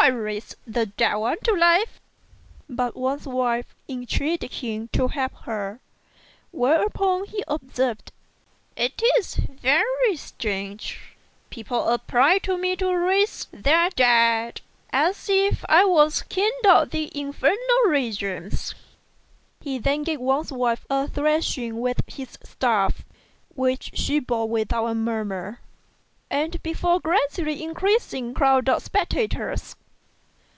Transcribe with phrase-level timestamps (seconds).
[0.00, 2.00] Why raise the dead one to life?"
[2.68, 5.80] But Wang's wife entreated him to help her;
[6.52, 8.12] whereupon he observed,
[8.76, 10.98] "It's very strange:
[11.50, 14.60] people apply to me to raise their dead
[14.92, 18.76] as if I was king of the infernal regions."
[19.60, 23.04] He then gave Wang's wife a thrashing with his staff,
[23.56, 25.60] which she bore without a murmur,
[26.30, 27.50] and before FROM A CHINESE STUDIO.
[27.50, 29.74] 83 a gradually increasing crowd of spectators.